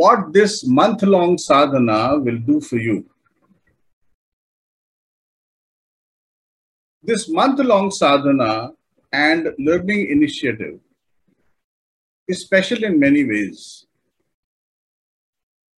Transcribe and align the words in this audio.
what 0.00 0.32
this 0.32 0.52
month 0.66 1.02
long 1.14 1.36
sadhana 1.36 2.18
will 2.18 2.38
do 2.50 2.58
for 2.68 2.78
you. 2.78 2.98
This 7.02 7.28
month 7.28 7.58
long 7.58 7.90
sadhana 7.90 8.70
and 9.12 9.50
learning 9.58 10.08
initiative 10.16 10.78
is 12.28 12.40
special 12.46 12.82
in 12.84 12.98
many 12.98 13.24
ways. 13.24 13.86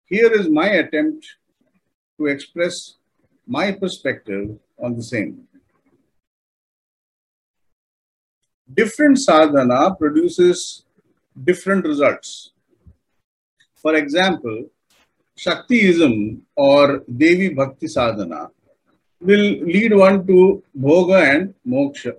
Here 0.06 0.32
is 0.40 0.50
my 0.50 0.68
attempt 0.84 1.26
to 2.18 2.28
express 2.28 2.96
my 3.48 3.72
perspective 3.72 4.48
on 4.78 4.96
the 4.96 5.04
same. 5.04 5.48
Different 8.82 9.20
sadhana 9.20 9.96
produces 9.96 10.86
different 11.52 11.86
results. 11.86 12.52
For 13.82 13.96
example, 13.96 14.66
Shaktiism 15.38 16.42
or 16.56 17.04
Devi 17.18 17.50
Bhakti 17.50 17.88
sadhana 17.88 18.52
will 19.20 19.64
lead 19.76 19.96
one 19.96 20.26
to 20.28 20.64
Bhoga 20.80 21.20
and 21.36 21.54
Moksha. 21.68 22.14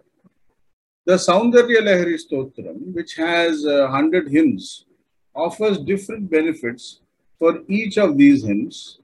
The 1.04 1.14
Saundarya 1.14 1.80
Lahari 1.88 2.18
Stotram, 2.18 2.92
which 2.94 3.14
has 3.14 3.64
a 3.64 3.88
hundred 3.88 4.28
hymns, 4.28 4.86
offers 5.34 5.78
different 5.78 6.30
benefits 6.30 7.00
for 7.38 7.60
each 7.68 7.96
of 7.96 8.16
these 8.16 8.44
hymns. 8.44 8.98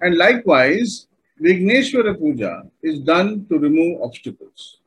And 0.00 0.16
likewise, 0.16 1.06
Vigneshwara 1.40 2.18
Puja 2.18 2.62
is 2.82 3.00
done 3.00 3.46
to 3.48 3.58
remove 3.58 4.02
obstacles. 4.02 4.79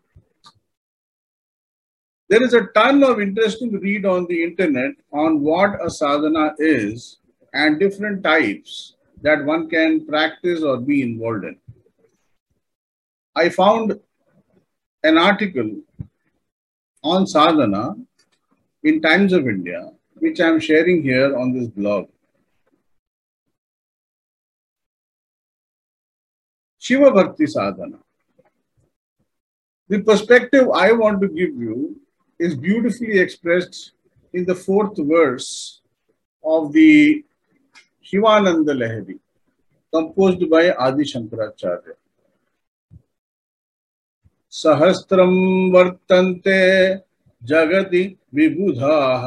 There 2.30 2.42
is 2.42 2.54
a 2.54 2.68
ton 2.68 3.04
of 3.04 3.20
interesting 3.20 3.80
read 3.80 4.06
on 4.06 4.26
the 4.28 4.44
internet 4.44 4.92
on 5.12 5.42
what 5.42 5.86
a 5.86 5.90
sadhana 5.90 6.54
is 6.58 7.20
and 7.54 7.80
different 7.80 8.24
types 8.24 8.96
that 9.22 9.44
one 9.44 9.70
can 9.70 10.06
practice 10.06 10.64
or 10.64 10.78
be 10.78 11.02
involved 11.02 11.44
in. 11.44 11.58
I 13.36 13.50
found 13.50 14.00
an 15.04 15.18
article 15.18 15.82
on 17.04 17.28
sadhana 17.28 17.96
in 18.84 19.02
Times 19.02 19.34
of 19.34 19.48
India, 19.48 19.92
which 20.16 20.40
I'm 20.40 20.60
sharing 20.60 21.04
here 21.04 21.36
on 21.38 21.54
this 21.54 21.68
blog. 21.68 22.08
Shiva 26.78 27.12
Bhakti 27.12 27.48
Sadhana. 27.48 28.00
The 29.88 30.02
perspective 30.02 30.70
I 30.74 30.92
want 30.92 31.22
to 31.22 31.28
give 31.28 31.56
you 31.56 32.00
is 32.43 32.55
beautifully 32.55 33.19
expressed 33.19 33.93
in 34.33 34.45
the 34.45 34.55
fourth 34.55 34.97
verse 34.99 35.81
of 36.45 36.73
the 36.73 37.25
Shivananda 38.03 38.73
Lahari, 38.75 39.19
composed 39.93 40.49
by 40.51 40.71
Adi 40.73 41.05
Shankaracharya. 41.05 41.95
सहस्रं 44.53 45.35
वर्तन्ते 45.73 46.61
जगति 47.43 48.03
विबुधाः 48.35 49.25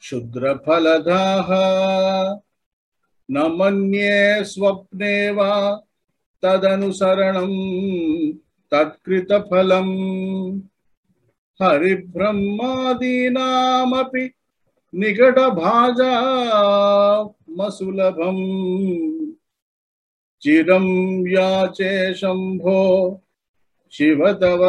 क्षुद्रफलदाः 0.00 1.48
न 3.30 3.42
मन्ये 3.58 4.44
स्वप्ने 4.44 5.14
वा 5.36 5.50
तदनुसरणं 6.42 7.52
तत्कृतफलम् 8.72 9.92
हरिब्रह्मादीना 11.59 13.47
निकट 14.93 15.39
भाजा 15.55 16.13
मसुलभम 17.57 18.37
चिरम 20.43 20.85
याचे 21.27 22.13
शंभो 22.13 22.83
शिव 23.93 24.25
तव 24.41 24.65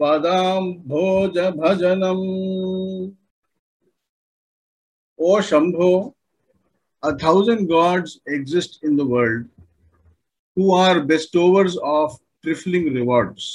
पदाम 0.00 0.72
भोज 0.88 1.38
भजनम 1.56 2.20
ओ 5.18 5.40
Shambho 5.42 5.92
a 7.02 7.10
thousand 7.22 7.66
gods 7.68 8.18
exist 8.34 8.84
in 8.84 8.96
the 8.96 9.10
world 9.10 9.46
who 10.56 10.74
are 10.76 11.00
bestowers 11.06 11.76
of 11.90 12.18
trifling 12.42 12.94
rewards 12.96 13.48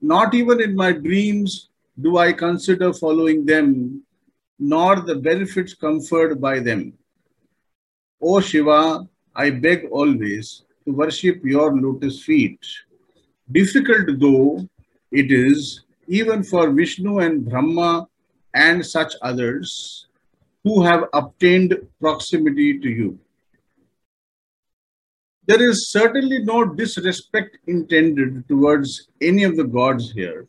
Not 0.00 0.34
even 0.34 0.62
in 0.62 0.76
my 0.76 0.92
dreams 0.92 1.68
do 2.00 2.18
I 2.18 2.32
consider 2.32 2.92
following 2.92 3.44
them, 3.44 4.02
nor 4.58 5.00
the 5.00 5.16
benefits 5.16 5.74
conferred 5.74 6.40
by 6.40 6.60
them. 6.60 6.92
O 8.20 8.40
Shiva, 8.40 9.08
I 9.34 9.50
beg 9.50 9.88
always 9.90 10.62
to 10.84 10.92
worship 10.92 11.44
your 11.44 11.74
lotus 11.76 12.22
feet. 12.22 12.60
Difficult 13.50 14.18
though 14.20 14.68
it 15.10 15.32
is, 15.32 15.82
even 16.06 16.42
for 16.42 16.70
Vishnu 16.70 17.18
and 17.18 17.44
Brahma 17.44 18.08
and 18.54 18.84
such 18.84 19.14
others 19.22 20.06
who 20.64 20.82
have 20.82 21.04
obtained 21.12 21.76
proximity 22.00 22.78
to 22.78 22.88
you. 22.88 23.18
There 25.48 25.62
is 25.66 25.90
certainly 25.90 26.40
no 26.40 26.62
disrespect 26.66 27.56
intended 27.66 28.46
towards 28.48 29.08
any 29.22 29.44
of 29.44 29.56
the 29.56 29.64
gods 29.64 30.12
here. 30.12 30.46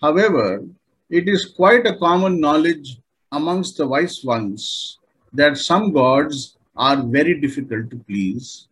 However, 0.00 0.64
it 1.10 1.28
is 1.28 1.52
quite 1.54 1.86
a 1.86 1.98
common 1.98 2.40
knowledge 2.40 3.02
amongst 3.32 3.76
the 3.76 3.86
wise 3.86 4.24
ones 4.24 4.98
that 5.34 5.58
some 5.58 5.92
gods 5.92 6.56
are 6.74 7.02
very 7.02 7.38
difficult 7.38 7.90
to 7.90 7.98
please. 7.98 8.68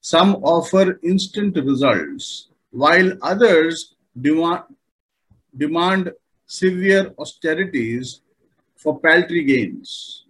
Some 0.00 0.36
offer 0.36 0.98
instant 1.02 1.56
results, 1.56 2.48
while 2.70 3.12
others 3.20 3.96
demand, 4.18 4.62
demand 5.58 6.10
severe 6.46 7.12
austerities 7.18 8.22
for 8.76 8.98
paltry 8.98 9.44
gains. 9.44 10.24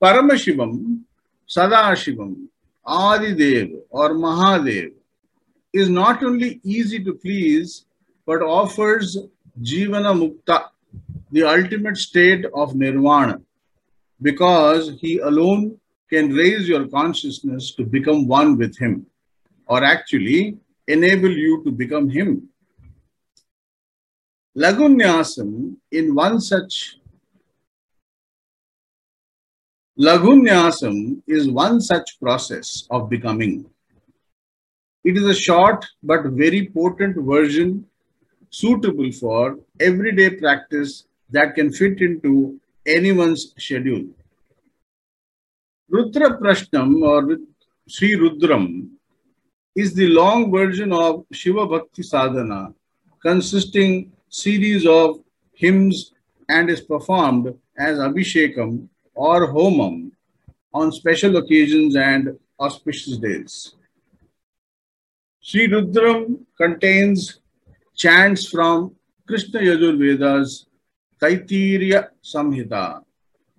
Paramashivam, 0.00 1.02
Sadashivam, 1.48 2.46
Adidev 2.86 3.80
or 3.90 4.10
Mahadev 4.10 4.92
is 5.72 5.88
not 5.88 6.22
only 6.22 6.60
easy 6.64 7.02
to 7.04 7.14
please 7.14 7.84
but 8.26 8.42
offers 8.42 9.16
Jivana 9.60 10.12
Mukta, 10.14 10.68
the 11.30 11.44
ultimate 11.44 11.96
state 11.96 12.44
of 12.54 12.74
nirvana, 12.74 13.40
because 14.20 14.98
he 15.00 15.18
alone 15.18 15.78
can 16.10 16.32
raise 16.32 16.68
your 16.68 16.86
consciousness 16.88 17.72
to 17.74 17.84
become 17.84 18.26
one 18.26 18.56
with 18.56 18.76
him, 18.78 19.06
or 19.66 19.84
actually 19.84 20.58
enable 20.88 21.30
you 21.30 21.62
to 21.64 21.70
become 21.70 22.08
him. 22.08 22.48
Lagunyasam 24.56 25.76
in 25.90 26.14
one 26.14 26.40
such 26.40 26.98
Lagunyasam 29.98 31.22
is 31.26 31.48
one 31.48 31.80
such 31.80 32.20
process 32.20 32.86
of 32.90 33.08
becoming. 33.08 33.64
It 35.04 35.16
is 35.16 35.24
a 35.24 35.34
short 35.34 35.86
but 36.02 36.24
very 36.26 36.68
potent 36.68 37.16
version 37.16 37.86
suitable 38.50 39.10
for 39.12 39.58
everyday 39.80 40.30
practice 40.36 41.06
that 41.30 41.54
can 41.54 41.72
fit 41.72 42.02
into 42.02 42.60
anyone's 42.84 43.54
schedule. 43.56 44.04
Rudra 45.88 46.38
Prashnam 46.38 47.00
or 47.02 47.38
Sri 47.88 48.16
Rudram 48.16 48.90
is 49.74 49.94
the 49.94 50.08
long 50.08 50.50
version 50.50 50.92
of 50.92 51.24
Shiva 51.32 51.66
Bhakti 51.66 52.02
Sadhana 52.02 52.74
consisting 53.22 54.12
series 54.28 54.84
of 54.86 55.20
hymns 55.54 56.12
and 56.50 56.68
is 56.68 56.82
performed 56.82 57.54
as 57.78 57.98
Abhishekam 57.98 58.88
or 59.16 59.52
Homam 59.52 60.12
on 60.72 60.92
special 60.92 61.36
occasions 61.38 61.96
and 61.96 62.38
auspicious 62.60 63.16
days. 63.16 63.74
Sri 65.40 65.68
Rudram 65.68 66.40
contains 66.56 67.40
chants 67.96 68.48
from 68.48 68.94
Krishna 69.26 69.60
Yajurveda's 69.60 70.66
Taittiriya 71.20 72.08
Samhita, 72.22 73.02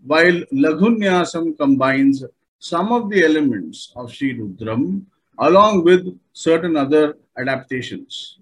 while 0.06 0.40
Lagunyasam 0.54 1.58
combines 1.58 2.24
some 2.60 2.92
of 2.92 3.10
the 3.10 3.24
elements 3.24 3.92
of 3.96 4.14
Sri 4.14 4.38
Rudram 4.38 5.06
along 5.40 5.84
with 5.84 6.18
certain 6.34 6.78
other 6.78 7.18
adaptations. 7.38 8.40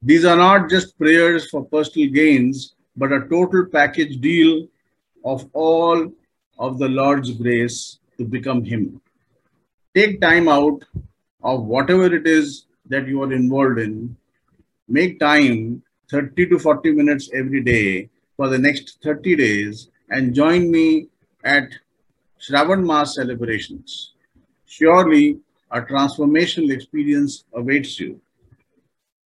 These 0.00 0.24
are 0.24 0.36
not 0.36 0.68
just 0.68 0.98
prayers 0.98 1.48
for 1.48 1.64
personal 1.64 2.10
gains, 2.10 2.74
but 2.96 3.12
a 3.12 3.26
total 3.28 3.66
package 3.66 4.20
deal 4.20 4.66
of 5.24 5.48
all 5.52 6.12
of 6.58 6.78
the 6.78 6.88
Lord's 6.88 7.30
grace 7.30 7.98
to 8.18 8.24
become 8.24 8.64
Him. 8.64 9.00
Take 9.94 10.20
time 10.20 10.48
out 10.48 10.84
of 11.42 11.64
whatever 11.64 12.06
it 12.14 12.26
is 12.26 12.66
that 12.86 13.06
you 13.06 13.22
are 13.22 13.32
involved 13.32 13.78
in. 13.78 14.16
Make 14.88 15.18
time 15.20 15.82
30 16.10 16.46
to 16.50 16.58
40 16.58 16.92
minutes 16.92 17.30
every 17.32 17.62
day 17.62 18.10
for 18.36 18.48
the 18.48 18.58
next 18.58 18.98
30 19.02 19.36
days 19.36 19.88
and 20.10 20.34
join 20.34 20.70
me 20.70 21.08
at 21.44 21.68
Shravan 22.40 22.84
Mas 22.84 23.14
celebrations. 23.14 24.12
Surely 24.66 25.38
a 25.70 25.80
transformational 25.80 26.72
experience 26.72 27.44
awaits 27.54 27.98
you. 27.98 28.20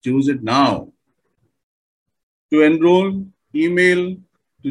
Choose 0.02 0.28
it 0.28 0.42
now. 0.42 0.88
To 2.52 2.62
enroll, 2.62 3.24
email 3.54 4.16
to 4.62 4.70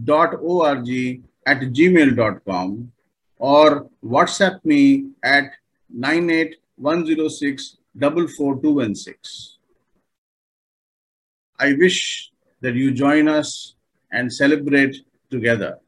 gsundar.org 0.00 1.22
at 1.46 1.60
gmail.com 1.60 2.92
or 3.38 3.90
WhatsApp 4.04 4.64
me 4.64 5.10
at 5.22 5.52
98106 5.90 7.76
44216. 8.00 9.58
I 11.58 11.74
wish 11.74 12.30
that 12.60 12.74
you 12.74 12.90
join 12.92 13.28
us 13.28 13.74
and 14.10 14.32
celebrate 14.32 14.96
together. 15.30 15.78